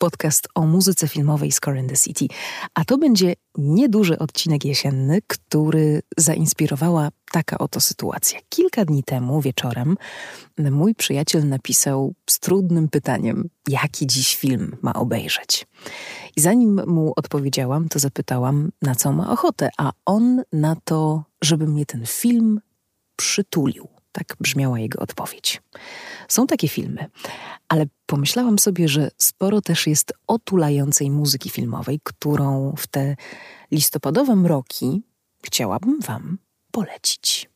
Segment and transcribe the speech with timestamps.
[0.00, 2.26] podcast o muzyce filmowej Score in the City.
[2.74, 8.40] A to będzie nieduży odcinek jesienny, który zainspirowała taka oto sytuacja.
[8.48, 9.96] Kilka dni temu wieczorem
[10.58, 15.66] mój przyjaciel napisał z trudnym pytaniem, jaki dziś film ma obejrzeć.
[16.36, 21.66] I zanim mu odpowiedziałam, to zapytałam, na co ma ochotę, a on na to, żeby
[21.66, 22.60] mnie ten film
[23.16, 23.99] przytulił.
[24.12, 25.62] Tak brzmiała jego odpowiedź.
[26.28, 27.10] Są takie filmy,
[27.68, 33.16] ale pomyślałam sobie, że sporo też jest otulającej muzyki filmowej, którą w te
[33.70, 35.02] listopadowe mroki
[35.42, 36.38] chciałabym Wam
[36.70, 37.49] polecić.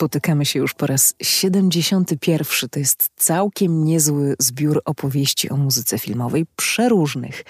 [0.00, 2.68] Spotykamy się już po raz 71.
[2.70, 7.44] To jest całkiem niezły zbiór opowieści o muzyce filmowej, przeróżnych.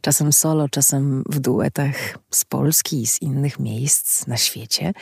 [0.00, 1.96] Czasem solo, czasem w duetach
[2.30, 4.92] z Polski i z innych miejsc na świecie.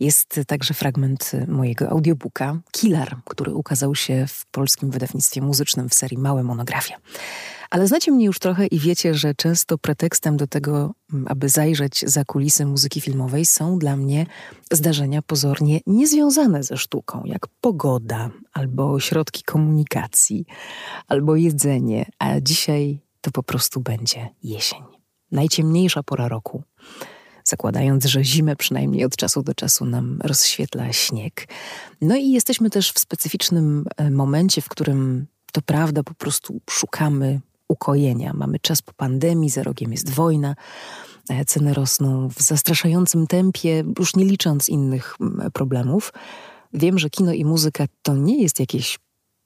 [0.00, 6.18] Jest także fragment mojego audiobooka Killer, który ukazał się w polskim wydawnictwie muzycznym w serii
[6.18, 6.94] Małe Monografie.
[7.70, 12.04] Ale znacie mnie już trochę i wiecie, że często pretekstem do tego, mm, aby zajrzeć
[12.06, 14.26] za kulisy muzyki filmowej, są dla mnie
[14.72, 20.46] zdarzenia pozornie niezwiązane ze sztuką, jak pogoda, albo środki komunikacji,
[21.08, 24.82] albo jedzenie, a dzisiaj to po prostu będzie jesień.
[25.32, 26.62] Najciemniejsza pora roku
[27.44, 31.48] zakładając, że zimę przynajmniej od czasu do czasu nam rozświetla śnieg.
[32.00, 37.40] No i jesteśmy też w specyficznym e, momencie, w którym to prawda, po prostu szukamy
[37.68, 38.32] ukojenia.
[38.34, 40.54] Mamy czas po pandemii, za rogiem jest wojna,
[41.28, 45.16] e, ceny rosną w zastraszającym tempie, już nie licząc innych
[45.52, 46.12] problemów.
[46.72, 48.98] Wiem, że kino i muzyka to nie jest jakieś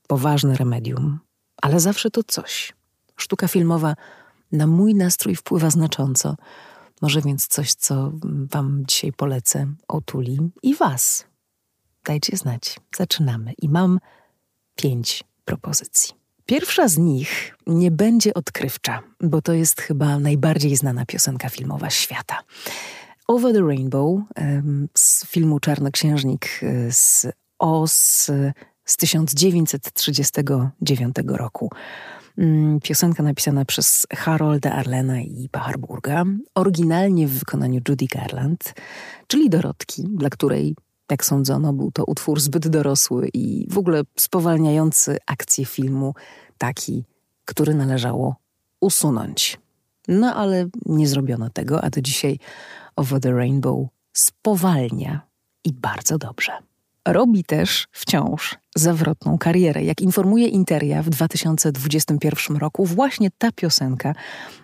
[0.06, 1.18] poważne remedium,
[1.62, 2.72] ale zawsze to coś.
[3.16, 3.94] Sztuka filmowa
[4.52, 6.36] na mój nastrój wpływa znacząco.
[7.02, 11.24] Może więc coś, co Wam dzisiaj polecę, otuli i Was.
[12.04, 12.80] Dajcie znać.
[12.96, 13.52] Zaczynamy.
[13.62, 14.00] I mam
[14.76, 16.19] pięć propozycji.
[16.50, 22.38] Pierwsza z nich nie będzie odkrywcza, bo to jest chyba najbardziej znana piosenka filmowa świata.
[23.28, 24.20] Over the Rainbow
[24.98, 27.26] z filmu Czarnoksiężnik e, z
[27.58, 28.30] Oz
[28.84, 31.70] z 1939 roku.
[32.38, 36.24] Mm, piosenka napisana przez Harolda Arlena i Harburga,
[36.54, 38.74] oryginalnie w wykonaniu Judy Garland,
[39.26, 40.76] czyli Dorotki, dla której
[41.10, 46.14] jak sądzono, był to utwór zbyt dorosły i w ogóle spowalniający akcję filmu,
[46.58, 47.04] taki,
[47.44, 48.36] który należało
[48.80, 49.58] usunąć.
[50.08, 52.38] No ale nie zrobiono tego, a do dzisiaj
[52.96, 55.20] Over the Rainbow spowalnia
[55.64, 56.52] i bardzo dobrze.
[57.08, 59.84] Robi też wciąż zawrotną karierę.
[59.84, 64.14] Jak informuje Interia w 2021 roku, właśnie ta piosenka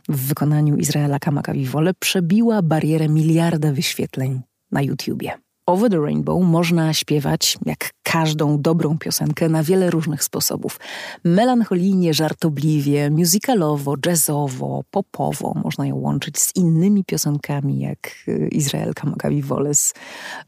[0.09, 4.43] w wykonaniu Izraela Kamakawiwole przebiła barierę miliarda wyświetleń
[4.73, 5.46] na YouTubie.
[5.67, 10.81] Over the Rainbow można śpiewać, jak każdą dobrą piosenkę, na wiele różnych sposobów.
[11.25, 15.55] Melancholijnie, żartobliwie, musicalowo, jazzowo, popowo.
[15.65, 19.95] Można ją łączyć z innymi piosenkami, jak y, Izrael Kamakawi Woles,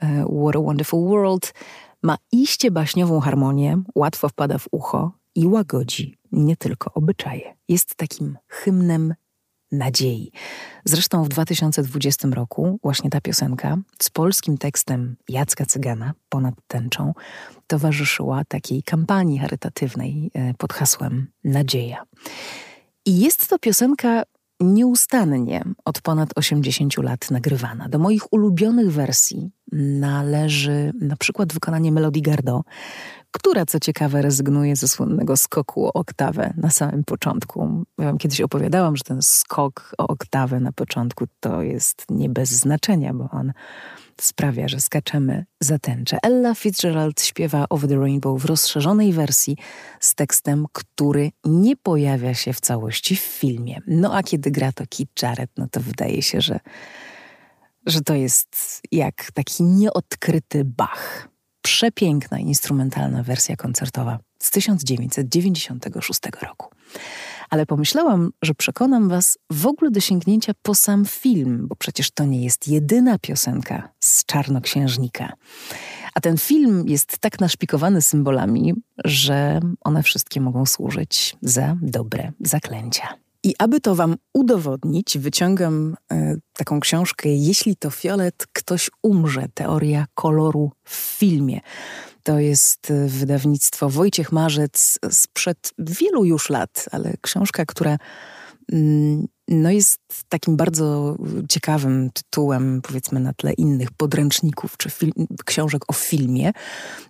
[0.03, 0.07] y,
[0.43, 1.55] What a Wonderful World.
[2.03, 7.55] Ma iście baśniową harmonię, łatwo wpada w ucho i łagodzi nie tylko obyczaje.
[7.69, 9.15] Jest takim hymnem
[9.73, 10.33] nadziei.
[10.85, 17.15] Zresztą w 2020 roku właśnie ta piosenka z polskim tekstem Jacka Cygana ponad tęczą
[17.67, 22.03] towarzyszyła takiej kampanii charytatywnej e, pod hasłem Nadzieja.
[23.07, 24.23] I jest to piosenka
[24.61, 27.89] nieustannie od ponad 80 lat nagrywana.
[27.89, 32.63] Do moich ulubionych wersji należy na przykład wykonanie Melody Gardot,
[33.33, 37.85] która co ciekawe rezygnuje ze słynnego skoku o oktawę na samym początku.
[37.99, 42.51] Ja wam kiedyś opowiadałam, że ten skok o oktawę na początku to jest nie bez
[42.51, 43.53] znaczenia, bo on
[44.21, 46.19] sprawia, że skaczemy za tęczę.
[46.23, 49.57] Ella Fitzgerald śpiewa Over the Rainbow w rozszerzonej wersji
[50.01, 53.81] z tekstem, który nie pojawia się w całości w filmie.
[53.87, 56.61] No a kiedy gra to Kit Jarrett, no to wydaje się, że,
[57.89, 61.29] że to jest jak taki nieodkryty Bach
[61.63, 66.71] przepiękna instrumentalna wersja koncertowa z 1996 roku.
[67.51, 72.25] Ale pomyślałam, że przekonam Was w ogóle do sięgnięcia po sam film, bo przecież to
[72.25, 75.33] nie jest jedyna piosenka z Czarnoksiężnika.
[76.15, 78.75] A ten film jest tak naszpikowany symbolami,
[79.05, 83.28] że one wszystkie mogą służyć za dobre zaklęcia.
[83.43, 89.47] I aby to wam udowodnić, wyciągam e, taką książkę Jeśli to fiolet, ktoś umrze.
[89.55, 91.61] Teoria koloru w filmie.
[92.23, 97.97] To jest e, wydawnictwo Wojciech Marzec sprzed wielu już lat, ale książka, która
[98.73, 101.17] mm, no jest takim bardzo
[101.49, 105.13] ciekawym tytułem, powiedzmy, na tle innych podręczników czy film,
[105.45, 106.53] książek o filmie,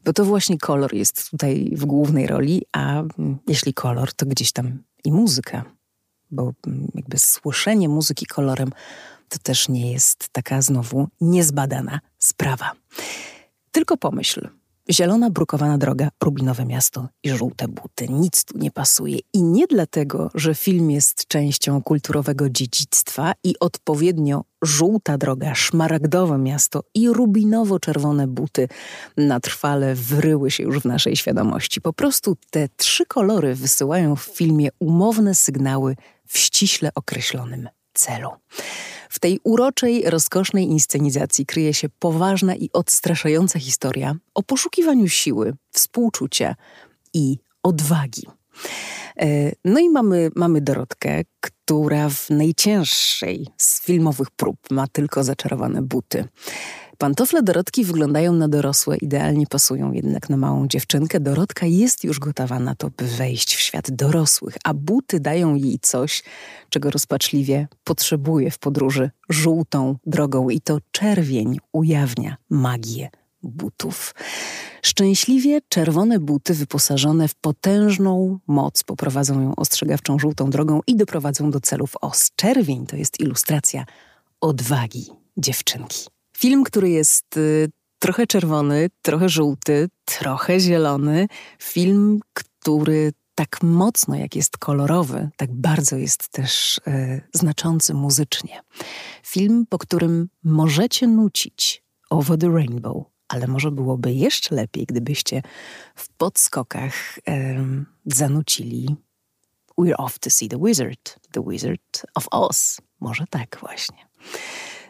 [0.04, 4.52] bo to właśnie kolor jest tutaj w głównej roli, a mm, jeśli kolor, to gdzieś
[4.52, 5.77] tam i muzyka,
[6.30, 6.52] bo
[6.94, 8.70] jakby słyszenie muzyki kolorem
[9.28, 12.72] to też nie jest taka znowu niezbadana sprawa.
[13.72, 14.48] Tylko pomyśl,
[14.90, 18.08] Zielona, brukowana droga, rubinowe miasto i żółte buty.
[18.08, 19.18] Nic tu nie pasuje.
[19.32, 26.82] I nie dlatego, że film jest częścią kulturowego dziedzictwa i odpowiednio żółta droga, szmaragdowe miasto
[26.94, 28.68] i rubinowo-czerwone buty
[29.16, 31.80] na trwale wryły się już w naszej świadomości.
[31.80, 35.96] Po prostu te trzy kolory wysyłają w filmie umowne sygnały
[36.26, 38.30] w ściśle określonym celu.
[39.08, 46.54] W tej uroczej, rozkosznej inscenizacji kryje się poważna i odstraszająca historia o poszukiwaniu siły, współczucia
[47.14, 48.26] i odwagi.
[49.20, 55.82] E, no i mamy, mamy Dorotkę, która w najcięższej z filmowych prób ma tylko zaczarowane
[55.82, 56.24] buty.
[56.98, 61.20] Pantofle Dorotki wyglądają na dorosłe, idealnie pasują jednak na małą dziewczynkę.
[61.20, 65.78] Dorotka jest już gotowa na to, by wejść w świat dorosłych, a buty dają jej
[65.82, 66.22] coś,
[66.68, 73.10] czego rozpaczliwie potrzebuje w podróży żółtą drogą i to czerwień ujawnia magię
[73.42, 74.14] butów.
[74.82, 81.60] Szczęśliwie czerwone buty wyposażone w potężną moc poprowadzą ją ostrzegawczą żółtą drogą i doprowadzą do
[81.60, 82.30] celów os.
[82.36, 83.84] Czerwień to jest ilustracja
[84.40, 85.06] odwagi
[85.36, 86.17] dziewczynki.
[86.38, 91.26] Film, który jest y, trochę czerwony, trochę żółty, trochę zielony.
[91.62, 98.60] Film, który tak mocno jak jest kolorowy, tak bardzo jest też y, znaczący muzycznie.
[99.22, 105.42] Film, po którym możecie nucić Over the Rainbow, ale może byłoby jeszcze lepiej, gdybyście
[105.94, 107.22] w podskokach y,
[108.06, 108.96] zanucili
[109.78, 112.80] We're off to see the wizard, the wizard of Oz.
[113.00, 114.08] Może tak właśnie.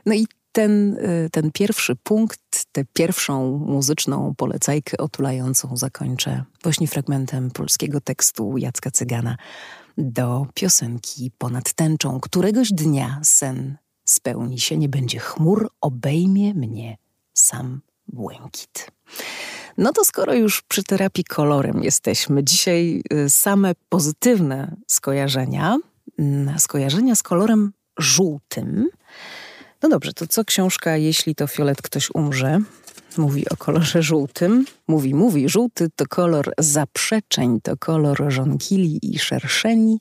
[0.07, 7.51] No i ten, y, ten pierwszy punkt, tę pierwszą muzyczną polecajkę otulającą zakończę właśnie fragmentem
[7.51, 9.37] polskiego tekstu Jacka Cygana
[9.99, 12.21] do piosenki Ponad tęczą.
[12.21, 16.97] Któregoś dnia sen spełni się, nie będzie chmur, obejmie mnie
[17.35, 18.91] sam błękit.
[19.79, 25.77] No to skoro już przy terapii kolorem jesteśmy, dzisiaj y, same pozytywne skojarzenia,
[26.19, 28.89] mm, skojarzenia z kolorem żółtym,
[29.83, 32.61] no dobrze, to co książka Jeśli to fiolet ktoś umrze?
[33.17, 34.65] Mówi o kolorze żółtym.
[34.89, 40.01] Mówi, mówi, żółty to kolor zaprzeczeń, to kolor żonkili i szerszeni.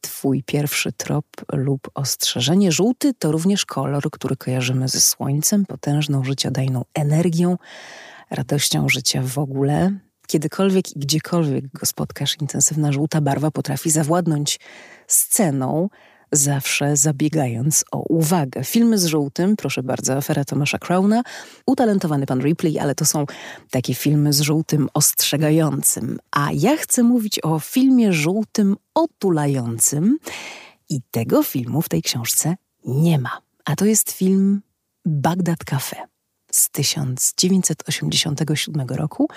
[0.00, 2.72] Twój pierwszy trop lub ostrzeżenie.
[2.72, 7.56] Żółty to również kolor, który kojarzymy ze słońcem, potężną, życiodajną energią,
[8.30, 9.98] radością życia w ogóle.
[10.26, 14.60] Kiedykolwiek i gdziekolwiek go spotkasz, intensywna żółta barwa potrafi zawładnąć
[15.06, 15.88] sceną,
[16.32, 18.64] zawsze zabiegając o uwagę.
[18.64, 21.22] Filmy z żółtym, proszę bardzo, afera Tomasza Crowna,
[21.66, 23.26] utalentowany pan Ripley, ale to są
[23.70, 26.18] takie filmy z żółtym ostrzegającym.
[26.30, 30.18] A ja chcę mówić o filmie żółtym otulającym
[30.88, 33.38] i tego filmu w tej książce nie ma.
[33.64, 34.62] A to jest film
[35.04, 35.96] Bagdad Cafe
[36.52, 39.28] z 1987 roku.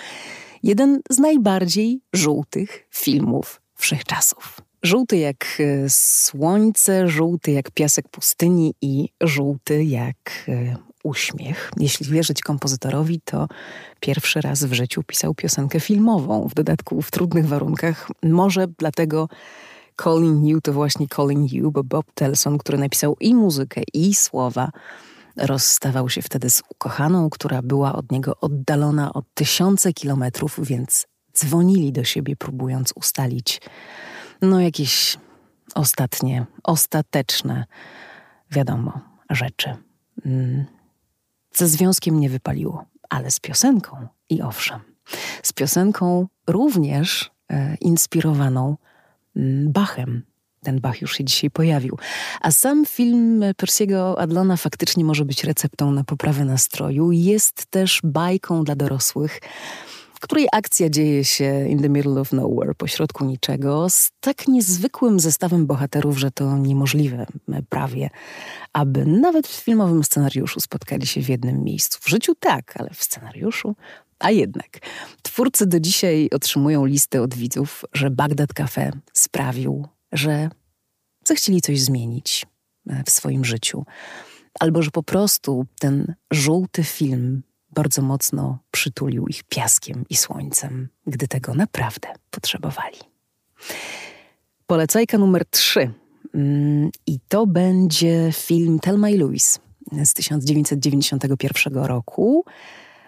[0.62, 4.69] Jeden z najbardziej żółtych filmów wszechczasów.
[4.82, 10.16] Żółty jak e, słońce, żółty jak piasek pustyni i żółty jak
[10.48, 11.70] e, uśmiech.
[11.76, 13.48] Jeśli wierzyć kompozytorowi, to
[14.00, 18.10] pierwszy raz w życiu pisał piosenkę filmową, w dodatku w trudnych warunkach.
[18.22, 19.28] Może dlatego
[20.02, 24.70] Calling You to właśnie Calling You, bo Bob Telson, który napisał i muzykę, i słowa,
[25.36, 31.06] rozstawał się wtedy z ukochaną, która była od niego oddalona o tysiące kilometrów, więc
[31.36, 33.60] dzwonili do siebie, próbując ustalić
[34.42, 35.18] no jakieś
[35.74, 37.64] ostatnie, ostateczne,
[38.50, 39.76] wiadomo, rzeczy.
[40.26, 40.64] Mm.
[41.54, 44.80] Ze związkiem nie wypaliło, ale z piosenką i owszem.
[45.42, 48.76] Z piosenką również e, inspirowaną
[49.36, 50.22] mm, Bachem.
[50.62, 51.98] Ten Bach już się dzisiaj pojawił.
[52.40, 57.12] A sam film Persiego Adlona faktycznie może być receptą na poprawę nastroju.
[57.12, 59.40] Jest też bajką dla dorosłych
[60.20, 65.20] w której akcja dzieje się in the middle of nowhere, pośrodku niczego, z tak niezwykłym
[65.20, 67.26] zestawem bohaterów, że to niemożliwe
[67.68, 68.10] prawie,
[68.72, 71.98] aby nawet w filmowym scenariuszu spotkali się w jednym miejscu.
[72.02, 73.74] W życiu tak, ale w scenariuszu
[74.18, 74.78] a jednak,
[75.22, 80.50] twórcy do dzisiaj otrzymują listy od widzów, że Bagdad Cafe sprawił, że
[81.24, 82.46] zechcieli coś zmienić
[82.86, 83.84] e, w swoim życiu,
[84.60, 91.28] albo że po prostu ten żółty film bardzo mocno przytulił ich piaskiem i słońcem, gdy
[91.28, 92.98] tego naprawdę potrzebowali.
[94.66, 95.92] Polecajka numer trzy.
[96.34, 99.60] Mm, I to będzie film Thelma i Louise
[100.04, 102.44] z 1991 roku,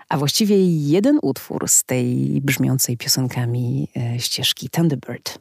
[0.08, 5.38] a właściwie jeden utwór z tej brzmiącej piosenkami e, ścieżki Thunderbird.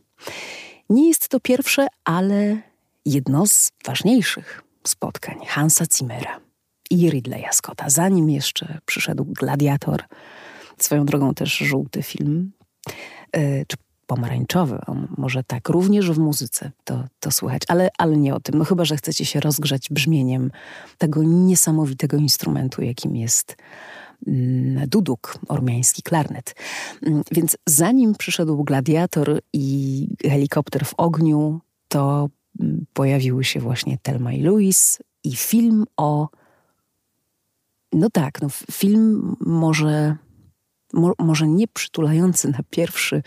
[0.90, 2.62] Nie jest to pierwsze, ale
[3.06, 6.51] jedno z ważniejszych spotkań Hansa Zimmera
[6.92, 10.04] i Ridleya Scotta, zanim jeszcze przyszedł Gladiator,
[10.78, 12.52] swoją drogą też żółty film,
[13.36, 14.80] yy, czy pomarańczowy,
[15.18, 18.58] może tak, również w muzyce to, to słychać, ale, ale nie o tym.
[18.58, 20.52] No chyba, że chcecie się rozgrzać brzmieniem
[20.98, 23.58] tego niesamowitego instrumentu, jakim jest
[24.28, 26.56] mm, duduk, ormiański klarnet.
[27.02, 32.30] Mm, więc zanim przyszedł gladiator i helikopter w ogniu, to
[32.60, 36.30] mm, pojawiły się właśnie Telma i Louis i film o
[37.94, 40.16] no tak, no film może,
[40.94, 43.24] mo, może nie przytulający na pierwszy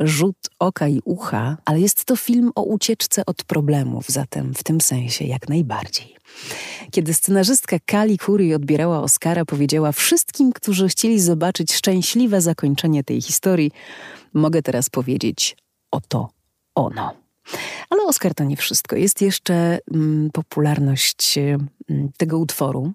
[0.00, 4.80] rzut oka i ucha, ale jest to film o ucieczce od problemów, zatem w tym
[4.80, 6.16] sensie jak najbardziej.
[6.90, 13.72] Kiedy scenarzystka Kali Curry odbierała Oscara, powiedziała wszystkim, którzy chcieli zobaczyć szczęśliwe zakończenie tej historii,
[14.34, 15.56] mogę teraz powiedzieć
[15.90, 16.28] oto
[16.74, 17.14] ono.
[17.90, 18.96] Ale Oscar to nie wszystko.
[18.96, 21.68] Jest jeszcze mm, popularność mm,
[22.16, 22.92] tego utworu.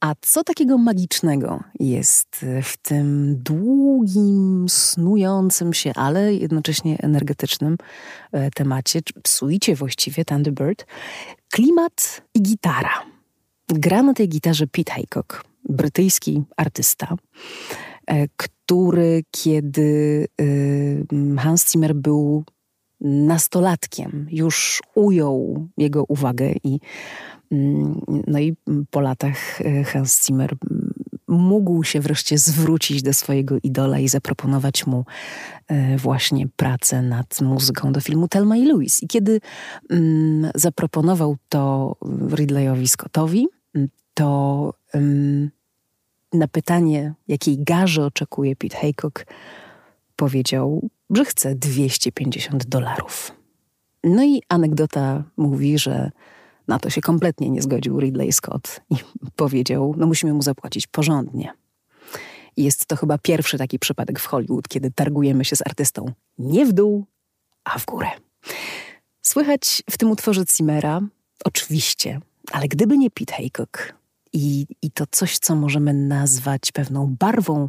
[0.00, 7.76] A co takiego magicznego jest w tym długim, snującym się, ale jednocześnie energetycznym
[8.32, 10.86] e, temacie, czy psuicie właściwie Thunderbird?
[11.50, 13.02] Klimat i gitara.
[13.68, 17.14] Gra na tej gitarze Pete Haycock, brytyjski artysta,
[18.06, 22.44] e, który kiedy e, Hans Zimmer był
[23.00, 26.80] nastolatkiem, już ujął jego uwagę i
[28.26, 28.56] no i
[28.90, 30.56] po latach e, Hans Zimmer
[31.28, 35.04] mógł się wreszcie zwrócić do swojego idola i zaproponować mu
[35.68, 39.04] e, właśnie pracę nad muzyką do filmu Telma i Louise.
[39.04, 39.40] I kiedy
[39.90, 41.96] mm, zaproponował to
[42.34, 43.46] Ridleyowi Scottowi,
[44.14, 44.72] to
[46.32, 49.26] na pytanie, jakiej garze oczekuje Pete Haycock,
[50.16, 53.32] powiedział, że chce 250 dolarów.
[54.04, 56.10] No i anegdota mówi, że
[56.68, 58.96] na to się kompletnie nie zgodził Ridley Scott i
[59.36, 61.52] powiedział: No, musimy mu zapłacić porządnie.
[62.56, 66.66] I jest to chyba pierwszy taki przypadek w Hollywood, kiedy targujemy się z artystą nie
[66.66, 67.04] w dół,
[67.64, 68.08] a w górę.
[69.22, 71.00] Słychać w tym utworze Zimmera,
[71.44, 72.20] oczywiście,
[72.52, 73.94] ale gdyby nie Pete Haycock
[74.32, 77.68] i, i to coś, co możemy nazwać pewną barwą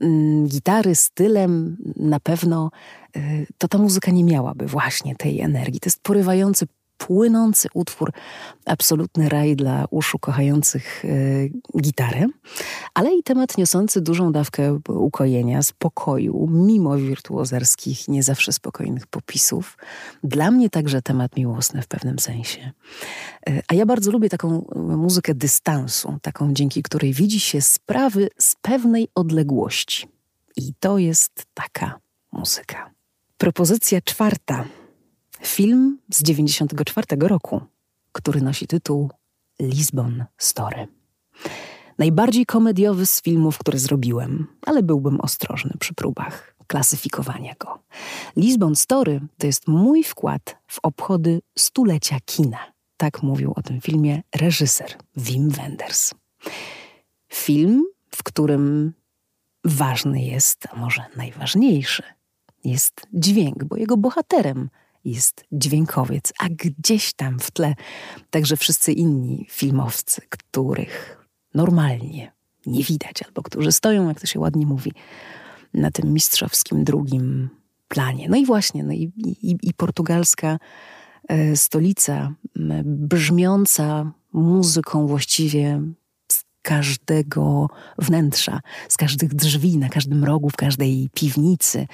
[0.00, 2.70] mm, gitary, stylem, na pewno,
[3.16, 5.80] y, to ta muzyka nie miałaby właśnie tej energii.
[5.80, 6.66] To jest porywający
[6.98, 8.12] płynący utwór,
[8.64, 12.26] absolutny raj dla uszu kochających y, gitarę,
[12.94, 19.78] ale i temat niosący dużą dawkę ukojenia, spokoju, mimo wirtuozerskich, nie zawsze spokojnych popisów.
[20.24, 22.72] Dla mnie także temat miłosny w pewnym sensie.
[23.48, 28.54] Y, a ja bardzo lubię taką muzykę dystansu, taką dzięki której widzi się sprawy z
[28.62, 30.08] pewnej odległości.
[30.56, 32.00] I to jest taka
[32.32, 32.90] muzyka.
[33.38, 34.64] Propozycja czwarta
[35.42, 37.60] Film z 1994 roku,
[38.12, 39.10] który nosi tytuł
[39.60, 40.88] Lisbon Story.
[41.98, 47.78] Najbardziej komediowy z filmów, które zrobiłem, ale byłbym ostrożny przy próbach klasyfikowania go.
[48.36, 52.58] Lisbon Story to jest mój wkład w obchody stulecia kina.
[52.96, 56.14] Tak mówił o tym filmie reżyser Wim Wenders.
[57.32, 58.92] Film, w którym
[59.64, 62.02] ważny jest, a może najważniejszy,
[62.64, 64.70] jest dźwięk, bo jego bohaterem
[65.10, 67.74] jest dźwiękowiec, a gdzieś tam w tle
[68.30, 71.24] także wszyscy inni filmowcy, których
[71.54, 72.32] normalnie
[72.66, 74.92] nie widać, albo którzy stoją, jak to się ładnie mówi,
[75.74, 77.48] na tym mistrzowskim drugim
[77.88, 78.28] planie.
[78.28, 79.12] No i właśnie, no i,
[79.42, 80.58] i, i portugalska
[81.28, 82.34] e, stolica,
[82.84, 85.82] brzmiąca muzyką właściwie
[86.32, 91.86] z każdego wnętrza, z każdych drzwi, na każdym rogu, w każdej piwnicy.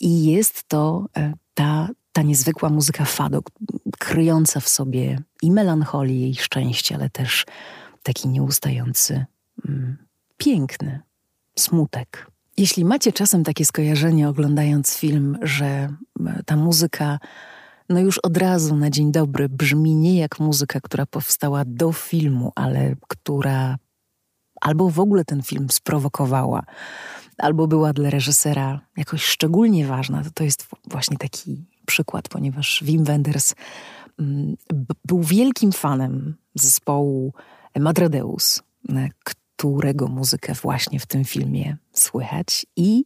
[0.00, 3.42] I jest to e, ta ta niezwykła muzyka fado,
[3.98, 7.46] kryjąca w sobie i melancholię, i szczęście, ale też
[8.02, 9.24] taki nieustający,
[9.68, 9.96] mm,
[10.36, 11.00] piękny
[11.58, 12.30] smutek.
[12.56, 15.88] Jeśli macie czasem takie skojarzenie oglądając film, że
[16.46, 17.18] ta muzyka
[17.88, 22.52] no już od razu na dzień dobry brzmi nie jak muzyka, która powstała do filmu,
[22.54, 23.76] ale która
[24.60, 26.62] albo w ogóle ten film sprowokowała,
[27.38, 33.04] albo była dla reżysera jakoś szczególnie ważna, to to jest właśnie taki przykład, ponieważ Wim
[33.04, 33.54] Wenders
[34.18, 34.56] mm,
[35.04, 37.32] był wielkim fanem zespołu
[37.78, 38.62] Madradeus,
[39.56, 43.04] którego muzykę właśnie w tym filmie słychać i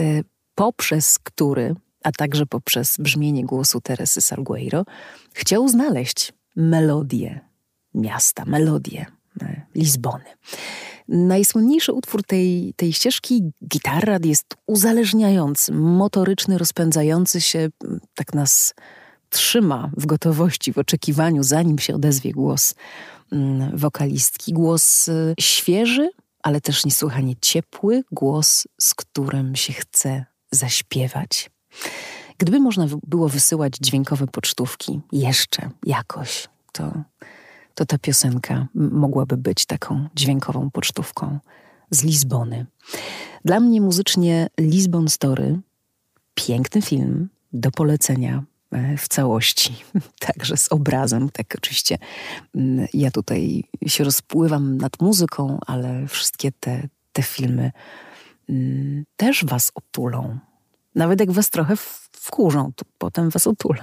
[0.00, 0.24] y,
[0.54, 1.74] poprzez który,
[2.04, 4.84] a także poprzez brzmienie głosu Teresy Salgueiro,
[5.32, 7.40] chciał znaleźć melodię
[7.94, 9.06] miasta, melodię
[9.42, 10.24] y, Lizbony.
[11.08, 17.68] Najsłynniejszy utwór tej, tej ścieżki, gitarra, jest uzależniający, motoryczny, rozpędzający się,
[18.14, 18.74] tak nas
[19.30, 22.74] trzyma w gotowości, w oczekiwaniu, zanim się odezwie głos
[23.32, 24.52] mm, wokalistki.
[24.52, 26.10] Głos y, świeży,
[26.42, 31.50] ale też niesłychanie ciepły, głos, z którym się chce zaśpiewać.
[32.38, 36.92] Gdyby można było wysyłać dźwiękowe pocztówki jeszcze jakoś, to
[37.78, 41.38] to ta piosenka mogłaby być taką dźwiękową pocztówką
[41.90, 42.66] z Lizbony.
[43.44, 45.60] Dla mnie muzycznie Lisbon Story
[46.34, 49.84] piękny film do polecenia e, w całości,
[50.26, 51.30] także z obrazem.
[51.30, 51.98] Tak, oczywiście
[52.94, 57.72] ja tutaj się rozpływam nad muzyką, ale wszystkie te, te filmy
[59.16, 60.38] też was otulą.
[60.94, 61.74] Nawet jak was trochę
[62.12, 63.82] wkurzą, to potem was otulą.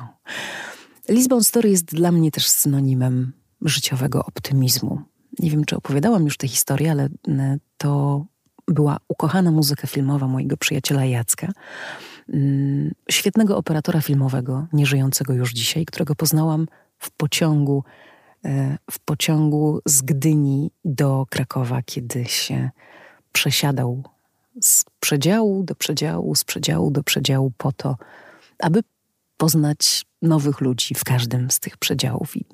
[1.10, 5.02] Lisbon Story jest dla mnie też synonimem życiowego optymizmu.
[5.40, 8.26] Nie wiem, czy opowiadałam już tę historię, ale e, to
[8.68, 11.52] była ukochana muzyka filmowa mojego przyjaciela Jacka,
[12.30, 17.84] mm, świetnego operatora filmowego, nieżyjącego już dzisiaj, którego poznałam w pociągu,
[18.46, 22.70] e, w pociągu z Gdyni do Krakowa, kiedy się
[23.32, 24.04] przesiadał
[24.62, 27.98] z przedziału do przedziału, z przedziału do przedziału po to,
[28.60, 28.84] aby
[29.38, 32.38] poznać nowych ludzi w każdym z tych przedziałów.
[32.38, 32.46] I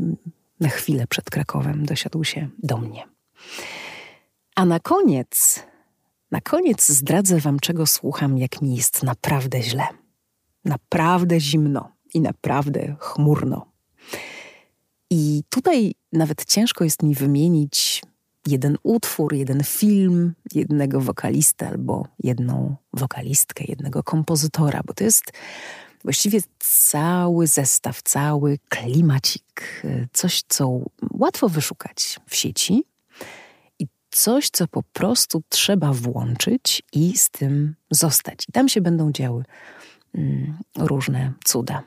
[0.62, 3.08] na chwilę przed Krakowem dosiadł się do mnie.
[4.56, 5.64] A na koniec,
[6.32, 9.88] na koniec zdradzę wam, czego słucham, jak mi jest naprawdę źle.
[10.66, 13.72] Naprawdę zimno i naprawdę chmurno.
[15.10, 18.02] I tutaj nawet ciężko jest mi wymienić
[18.48, 25.32] jeden utwór, jeden film, jednego wokalistę albo jedną wokalistkę, jednego kompozytora, bo to jest
[26.04, 29.84] właściwie cały zestaw, cały klimacik,
[30.14, 30.80] coś, co
[31.12, 32.84] łatwo wyszukać w sieci
[33.80, 38.46] i coś, co po prostu trzeba włączyć i z tym zostać.
[38.50, 39.44] I tam się będą działy
[40.16, 41.84] mm, różne cuda.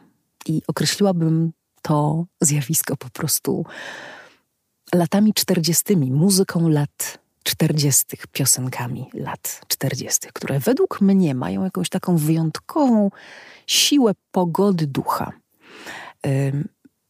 [0.46, 3.66] I określiłabym to zjawisko po prostu
[4.94, 13.10] latami czterdziestymi, muzyką lat czterdziestych, piosenkami lat czterdziestych, które według mnie mają jakąś taką wyjątkową
[13.66, 15.32] siłę pogody ducha.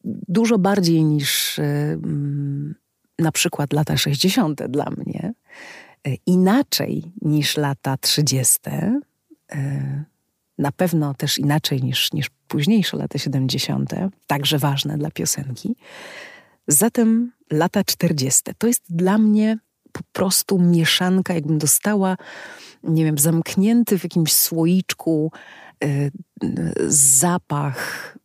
[0.04, 1.60] Dużo bardziej niż
[3.18, 4.62] na przykład lata 60.
[4.68, 5.34] dla mnie,
[6.06, 8.60] e, inaczej niż lata 30.
[9.52, 10.04] E,
[10.58, 15.76] na pewno też inaczej niż, niż późniejsze lata 70., także ważne dla piosenki.
[16.68, 18.42] Zatem lata 40.
[18.58, 19.58] to jest dla mnie
[19.94, 22.16] po prostu mieszanka, jakbym dostała,
[22.82, 25.32] nie wiem, zamknięty w jakimś słoiczku
[25.84, 26.10] Y,
[26.88, 28.18] zapach,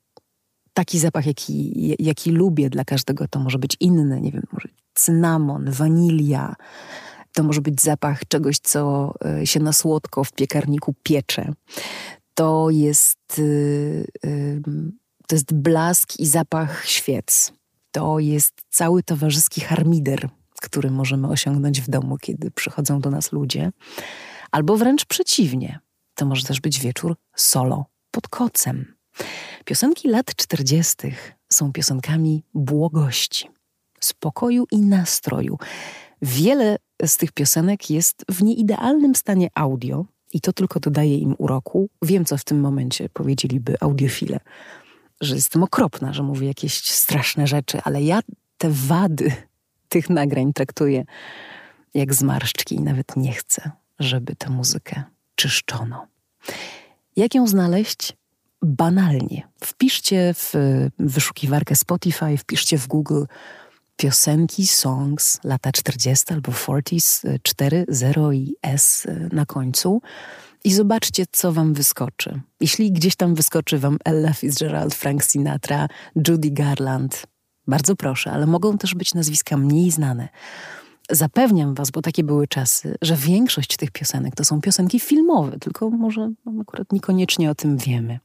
[0.74, 5.72] taki zapach, jaki, jaki lubię dla każdego, to może być inny, nie wiem, może cynamon,
[5.72, 6.56] wanilia.
[7.34, 11.54] To może być zapach czegoś, co y, się na słodko w piekarniku piecze.
[12.34, 14.62] To jest, y,
[15.28, 17.54] to jest blask i zapach świec.
[17.92, 20.30] To jest cały towarzyski harmider,
[20.60, 23.72] który możemy osiągnąć w domu, kiedy przychodzą do nas ludzie.
[24.52, 25.80] Albo wręcz przeciwnie
[26.16, 28.96] to może też być wieczór solo pod kocem.
[29.66, 33.50] Piosenki lat czterdziestych są piosenkami błogości,
[34.00, 35.58] spokoju i nastroju.
[36.22, 41.90] Wiele z tych piosenek jest w nieidealnym stanie audio i to tylko dodaje im uroku.
[42.02, 44.40] Wiem, co w tym momencie powiedzieliby audiofile,
[45.22, 48.20] że jestem okropna, że mówię jakieś straszne rzeczy, ale ja
[48.58, 49.32] te wady
[49.90, 51.04] tych nagrań traktuję
[51.94, 55.04] jak zmarszczki i nawet nie chcę, żeby tę muzykę
[55.36, 56.08] czyszczono.
[57.16, 58.14] Jak ją znaleźć?
[58.62, 59.48] Banalnie.
[59.64, 60.54] Wpiszcie w
[61.00, 63.24] wyszukiwarkę Spotify, wpiszcie w Google
[63.96, 70.02] piosenki, songs lata 40 albo 40s, 4, 0 i S na końcu
[70.64, 72.42] i zobaczcie, co wam wyskoczy.
[72.60, 75.88] Jeśli gdzieś tam wyskoczy wam Ella Fitzgerald, Frank Sinatra,
[76.28, 77.24] Judy Garland,
[77.70, 80.30] bardzo proszę, ale mogą też być nazwiska mniej znane.
[81.12, 85.90] zapewniam Was, bo takie były czasy, że większość tych piosenek to są piosenki filmowe, tylko
[85.90, 88.20] może no, akurat niekoniecznie o tym wiemy.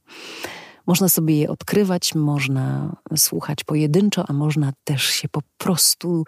[0.87, 6.23] Można sobie je odkrywać, można słuchać pojedynczo, a można też się po prostu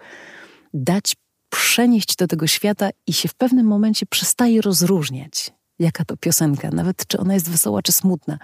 [0.73, 1.15] dać
[1.49, 7.07] przenieść do tego świata i się w pewnym momencie przestaje rozróżniać, jaka to piosenka, nawet
[7.07, 8.37] czy ona jest wesoła, czy smutna.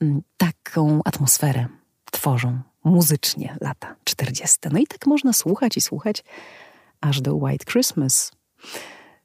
[0.00, 1.66] Mm, taką atmosferę
[2.12, 4.58] tworzą muzycznie lata 40.
[4.72, 6.24] No i tak można słuchać i słuchać
[7.00, 8.32] aż do White Christmas,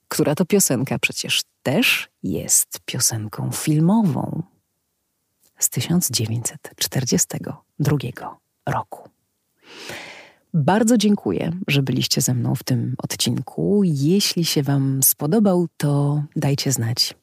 [0.07, 4.43] która to piosenka przecież też jest piosenką filmową
[5.59, 7.97] z 1942
[8.65, 9.09] roku.
[10.53, 13.81] Bardzo dziękuję, że byliście ze mną w tym odcinku.
[13.83, 17.15] Jeśli się Wam spodobał, to dajcie znać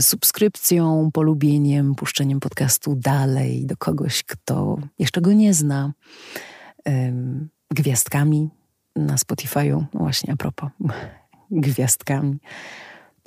[0.00, 5.92] subskrypcją, polubieniem, puszczeniem podcastu dalej do kogoś, kto jeszcze go nie zna,
[7.70, 8.50] gwiazdkami
[8.96, 10.70] na Spotify'u, no właśnie a propos,
[11.50, 12.38] gwiazdkami.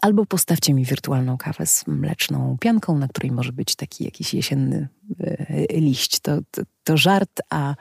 [0.02, 4.88] Albo postawcie mi wirtualną kawę z mleczną pianką, na której może być taki jakiś jesienny
[5.20, 6.20] e, liść.
[6.20, 7.76] To, to, to żart, a,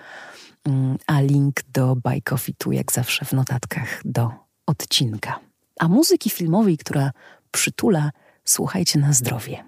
[0.64, 4.30] mm, a link do Buy Coffee tu jak zawsze w notatkach do
[4.66, 5.40] odcinka.
[5.80, 7.10] A muzyki filmowej, która
[7.50, 8.10] przytula,
[8.44, 9.64] słuchajcie na zdrowie.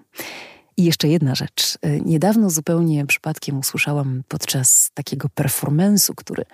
[0.77, 1.77] I jeszcze jedna rzecz.
[1.81, 6.45] E, niedawno zupełnie przypadkiem usłyszałam podczas takiego performance'u, który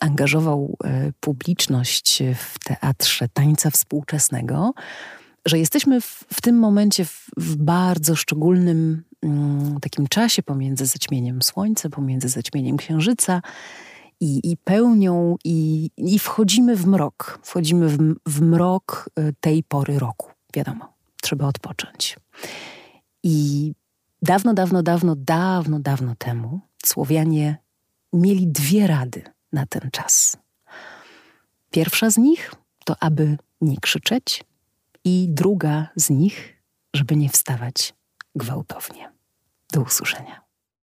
[0.00, 4.74] angażował e, publiczność w teatrze tańca współczesnego,
[5.46, 11.42] że jesteśmy w, w tym momencie w, w bardzo szczególnym mm, takim czasie pomiędzy zaćmieniem
[11.42, 13.42] słońca, pomiędzy zaćmieniem księżyca
[14.20, 17.38] i, i pełnią, i, i wchodzimy w mrok.
[17.42, 20.30] Wchodzimy w, w mrok e, tej pory roku.
[20.54, 20.93] Wiadomo,
[21.24, 22.16] trzeba odpocząć.
[23.22, 23.72] I
[24.22, 27.56] dawno, dawno, dawno, dawno, dawno temu Słowianie
[28.12, 30.36] mieli dwie rady na ten czas.
[31.70, 34.44] Pierwsza z nich to, aby nie krzyczeć,
[35.04, 36.62] i druga z nich,
[36.94, 37.94] żeby nie wstawać
[38.34, 39.12] gwałtownie.
[39.72, 40.43] Do usłyszenia.